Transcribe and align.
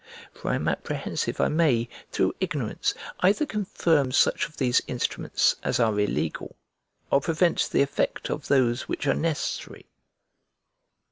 For 0.33 0.49
I 0.49 0.55
am 0.55 0.67
apprehensive 0.67 1.39
I 1.39 1.47
may, 1.49 1.87
through 2.11 2.33
ignorance, 2.39 2.95
either 3.19 3.45
confirm 3.45 4.11
such 4.11 4.47
of 4.47 4.57
these 4.57 4.81
instruments 4.87 5.57
as 5.61 5.79
are 5.79 5.99
illegal 5.99 6.55
or 7.11 7.21
prevent 7.21 7.69
the 7.69 7.83
effect 7.83 8.31
of 8.31 8.47
those 8.47 8.87
which 8.87 9.05
are 9.05 9.13
necessary. 9.13 9.85